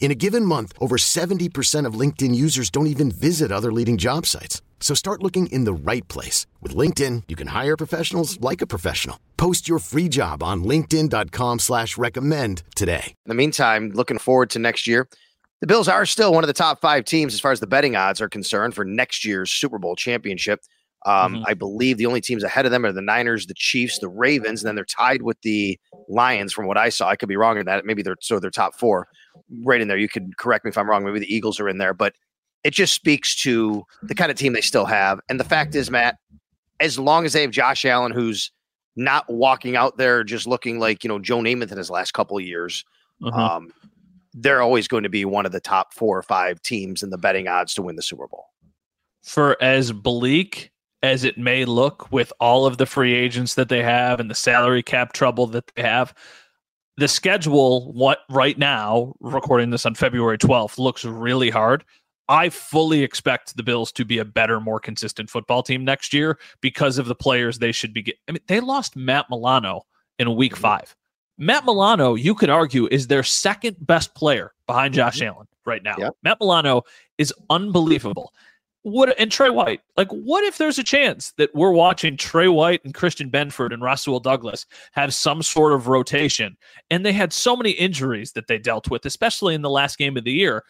[0.00, 4.24] In a given month, over 70% of LinkedIn users don't even visit other leading job
[4.24, 4.62] sites.
[4.80, 6.46] So start looking in the right place.
[6.62, 9.20] With LinkedIn, you can hire professionals like a professional.
[9.36, 13.08] Post your free job on linkedin.com slash recommend today.
[13.26, 15.08] In the meantime, looking forward to next year.
[15.60, 17.96] The Bills are still one of the top five teams as far as the betting
[17.96, 20.60] odds are concerned for next year's Super Bowl championship.
[21.06, 21.44] Um, mm-hmm.
[21.46, 24.62] I believe the only teams ahead of them are the Niners, the Chiefs, the Ravens,
[24.62, 25.78] and then they're tied with the
[26.08, 26.52] Lions.
[26.52, 27.84] From what I saw, I could be wrong in that.
[27.84, 29.08] Maybe they're so they're top four,
[29.64, 29.98] right in there.
[29.98, 31.04] You could correct me if I'm wrong.
[31.04, 32.14] Maybe the Eagles are in there, but
[32.64, 35.20] it just speaks to the kind of team they still have.
[35.28, 36.16] And the fact is, Matt,
[36.80, 38.50] as long as they have Josh Allen, who's
[38.96, 42.36] not walking out there just looking like you know Joe Namath in his last couple
[42.36, 42.84] of years,
[43.22, 43.38] mm-hmm.
[43.38, 43.72] um,
[44.34, 47.18] they're always going to be one of the top four or five teams in the
[47.18, 48.46] betting odds to win the Super Bowl.
[49.22, 50.70] For as bleak
[51.02, 54.34] as it may look with all of the free agents that they have and the
[54.34, 56.12] salary cap trouble that they have
[56.98, 61.84] the schedule what right now recording this on february 12th looks really hard
[62.28, 66.38] i fully expect the bills to be a better more consistent football team next year
[66.60, 69.82] because of the players they should be getting i mean they lost matt milano
[70.18, 70.62] in week mm-hmm.
[70.62, 70.96] five
[71.38, 75.34] matt milano you could argue is their second best player behind josh mm-hmm.
[75.34, 76.16] allen right now yep.
[76.24, 76.82] matt milano
[77.16, 78.32] is unbelievable
[78.90, 82.84] what and Tre White, like what if there's a chance that we're watching Tre White
[82.84, 86.56] and Christian Benford and Rasul Douglas have some sort of rotation
[86.90, 90.16] and they had so many injuries that they dealt with, especially in the last game
[90.16, 90.64] of the year.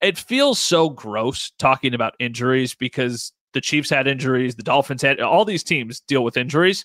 [0.00, 5.20] It feels so gross talking about injuries because the Chiefs had injuries, the Dolphins had
[5.20, 6.84] all these teams deal with injuries.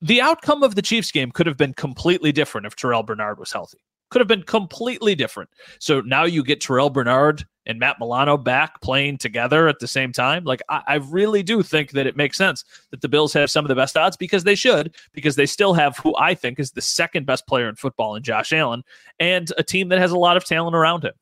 [0.00, 3.52] The outcome of the Chiefs game could have been completely different if Terrell Bernard was
[3.52, 3.78] healthy.
[4.10, 5.50] Could have been completely different.
[5.80, 10.12] So now you get Terrell Bernard and Matt Milano back playing together at the same
[10.12, 10.44] time.
[10.44, 13.64] Like, I, I, really do think that it makes sense that the Bills have some
[13.64, 16.70] of the best odds because they should, because they still have who I think is
[16.70, 18.82] the second best player in football in Josh Allen
[19.20, 21.12] and a team that has a lot of talent around him.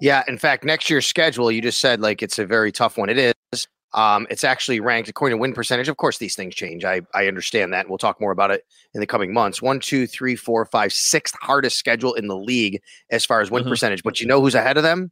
[0.00, 0.24] Yeah.
[0.26, 3.10] In fact, next year's schedule, you just said like it's a very tough one.
[3.10, 3.68] It is.
[3.94, 5.88] Um, it's actually ranked according to win percentage.
[5.88, 6.84] Of course, these things change.
[6.84, 7.88] I, I understand that.
[7.88, 8.64] We'll talk more about it
[8.94, 9.60] in the coming months.
[9.60, 12.80] One, two, three, four, five, sixth hardest schedule in the league
[13.10, 13.70] as far as win mm-hmm.
[13.70, 14.02] percentage.
[14.02, 15.10] But you know who's ahead of them?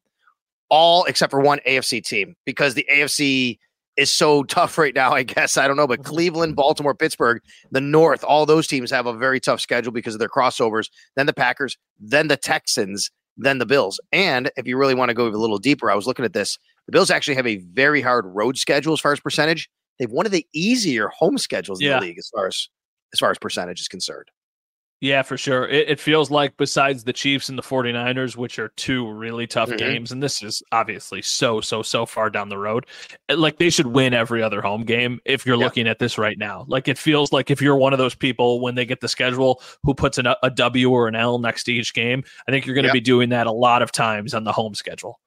[0.70, 3.58] All except for one AFC team because the AFC
[3.96, 5.56] is so tough right now, I guess.
[5.56, 6.10] I don't know, but mm-hmm.
[6.10, 10.20] Cleveland, Baltimore, Pittsburgh, the North, all those teams have a very tough schedule because of
[10.20, 10.88] their crossovers.
[11.16, 14.00] Then the Packers, then the Texans, then the Bills.
[14.12, 16.58] And if you really want to go a little deeper, I was looking at this
[16.90, 19.70] the Bills actually have a very hard road schedule as far as percentage.
[19.98, 22.00] They have one of the easier home schedules in yeah.
[22.00, 22.68] the league as far as
[23.12, 24.26] as far as percentage is concerned.
[25.00, 25.66] Yeah, for sure.
[25.68, 29.70] It, it, feels like besides the Chiefs and the 49ers, which are two really tough
[29.70, 29.78] mm-hmm.
[29.78, 32.84] games, and this is obviously so, so, so far down the road,
[33.30, 35.64] eh, like they should win every other home game if you're yeah.
[35.64, 36.66] looking at this right now.
[36.68, 39.62] Like it feels like if you're one of those people when they get the schedule
[39.84, 42.74] who puts an, a W or an L next to each game, I think you're
[42.74, 45.18] going to be doing that a lot of times on the home schedule.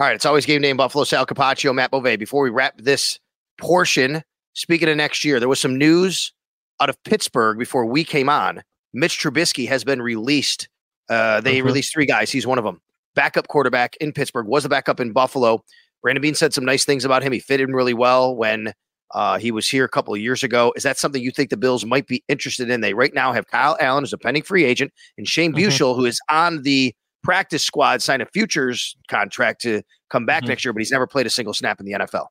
[0.00, 2.18] All right, it's always game name Buffalo Sal Capaccio, Matt Bove.
[2.18, 3.18] Before we wrap this
[3.58, 4.22] portion,
[4.54, 6.32] speaking of next year, there was some news
[6.80, 8.62] out of Pittsburgh before we came on.
[8.94, 10.70] Mitch Trubisky has been released.
[11.10, 11.66] Uh, they mm-hmm.
[11.66, 12.30] released three guys.
[12.30, 12.80] He's one of them.
[13.14, 15.62] Backup quarterback in Pittsburgh was a backup in Buffalo.
[16.00, 17.34] Brandon Beane said some nice things about him.
[17.34, 18.72] He fit in really well when
[19.14, 20.72] uh, he was here a couple of years ago.
[20.76, 22.80] Is that something you think the Bills might be interested in?
[22.80, 25.68] They right now have Kyle Allen as a pending free agent and Shane mm-hmm.
[25.68, 30.50] Buechele, who is on the practice squad, sign a futures contract to come back mm-hmm.
[30.50, 32.26] next year, but he's never played a single snap in the NFL.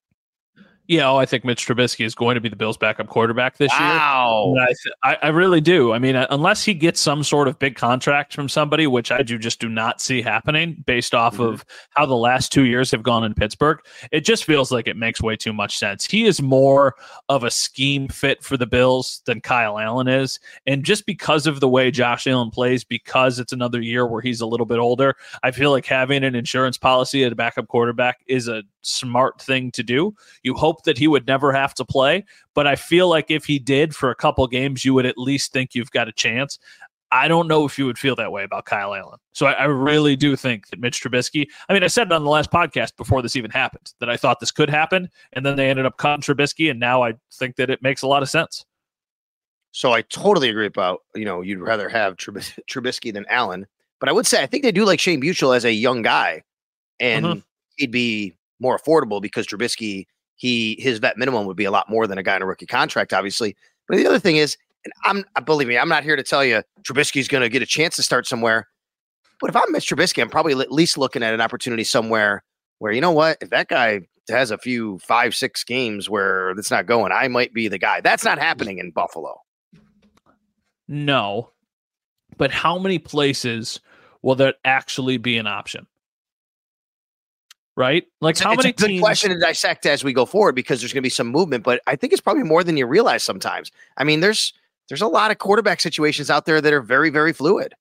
[0.90, 3.70] Yeah, oh, I think Mitch Trubisky is going to be the Bills' backup quarterback this
[3.70, 4.56] wow.
[4.56, 4.64] year.
[4.64, 5.94] I, th- I, I, really do.
[5.94, 9.22] I mean, uh, unless he gets some sort of big contract from somebody, which I
[9.22, 11.44] do just do not see happening based off mm-hmm.
[11.44, 13.78] of how the last two years have gone in Pittsburgh,
[14.12, 16.06] it just feels like it makes way too much sense.
[16.06, 16.96] He is more
[17.30, 20.40] of a scheme fit for the Bills than Kyle Allen is.
[20.66, 24.42] And just because of the way Josh Allen plays, because it's another year where he's
[24.42, 28.24] a little bit older, I feel like having an insurance policy at a backup quarterback
[28.26, 30.14] is a smart thing to do.
[30.44, 33.60] You hope that he would never have to play, but I feel like if he
[33.60, 36.60] did for a couple games, you would at least think you've got a chance.
[37.12, 39.18] I don't know if you would feel that way about Kyle Allen.
[39.34, 41.48] So I, I, really do think that Mitch Trubisky.
[41.68, 44.18] I mean, I said it on the last podcast before this even happened that I
[44.18, 47.56] thought this could happen, and then they ended up cutting Trubisky, and now I think
[47.56, 48.66] that it makes a lot of sense.
[49.72, 53.66] So I totally agree about you know you'd rather have Trubis- Trubisky than Allen,
[54.00, 56.44] but I would say I think they do like Shane Buechele as a young guy,
[57.00, 57.40] and mm-hmm.
[57.78, 62.08] he'd be more affordable because Trubisky he his vet minimum would be a lot more
[62.08, 63.56] than a guy in a rookie contract, obviously.
[63.88, 66.64] But the other thing is, and I'm believe me, I'm not here to tell you
[66.84, 68.68] Trubisky's going to get a chance to start somewhere.
[69.42, 72.44] But if I'm Mitch Trubisky, I'm probably at least looking at an opportunity somewhere
[72.80, 76.72] where you know what, if that guy has a few five six games where it's
[76.72, 78.00] not going, I might be the guy.
[78.02, 79.42] That's not happening in Buffalo.
[80.88, 81.52] No.
[82.38, 83.82] But how many places
[84.22, 85.88] will that actually be an option?
[87.80, 88.06] Right?
[88.20, 89.02] Like it's, how it's many a good teams...
[89.02, 91.82] question to dissect as we go forward because there's going to be some movement, but
[91.88, 93.72] I think it's probably more than you realize sometimes.
[93.96, 94.54] I mean, there's
[94.90, 97.74] there's a lot of quarterback situations out there that are very very fluid.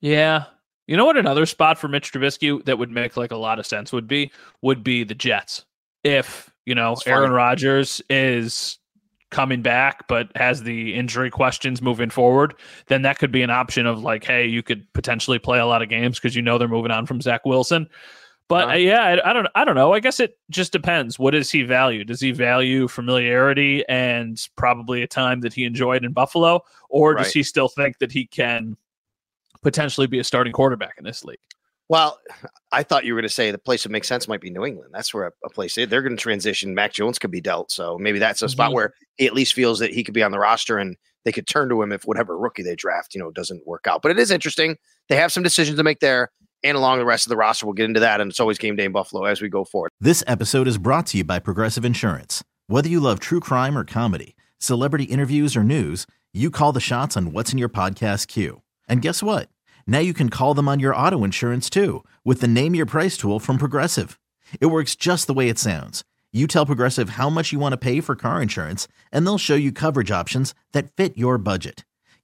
[0.00, 0.44] Yeah.
[0.86, 3.66] You know what another spot for Mitch Trubisky that would make like a lot of
[3.66, 4.32] sense would be
[4.62, 5.66] would be the Jets.
[6.04, 8.78] If, you know, Aaron Rodgers is
[9.30, 12.54] coming back but has the injury questions moving forward,
[12.86, 15.82] then that could be an option of like, hey, you could potentially play a lot
[15.82, 17.88] of games because you know they're moving on from Zach Wilson.
[18.52, 19.94] But uh, yeah, I, I, don't I don't know.
[19.94, 21.18] I guess it just depends.
[21.18, 22.04] What does he value?
[22.04, 26.60] Does he value familiarity and probably a time that he enjoyed in Buffalo,
[26.90, 27.24] or right.
[27.24, 28.76] does he still think that he can
[29.62, 31.38] potentially be a starting quarterback in this league?
[31.88, 32.18] Well,
[32.72, 34.66] I thought you were going to say the place that makes sense might be New
[34.66, 34.90] England.
[34.92, 36.74] That's where a, a place they're going to transition.
[36.74, 38.74] Mac Jones could be dealt, so maybe that's a spot mm-hmm.
[38.74, 40.94] where he at least feels that he could be on the roster and
[41.24, 44.02] they could turn to him if whatever rookie they draft, you know, doesn't work out.
[44.02, 44.76] But it is interesting.
[45.08, 46.30] They have some decisions to make there
[46.64, 47.66] and along the rest of the roster.
[47.66, 49.90] We'll get into that, and it's always game day in Buffalo as we go forward.
[50.00, 52.42] This episode is brought to you by Progressive Insurance.
[52.66, 57.16] Whether you love true crime or comedy, celebrity interviews or news, you call the shots
[57.16, 58.62] on what's in your podcast queue.
[58.88, 59.48] And guess what?
[59.86, 63.16] Now you can call them on your auto insurance too with the Name Your Price
[63.16, 64.18] tool from Progressive.
[64.60, 66.04] It works just the way it sounds.
[66.32, 69.54] You tell Progressive how much you want to pay for car insurance, and they'll show
[69.54, 71.84] you coverage options that fit your budget.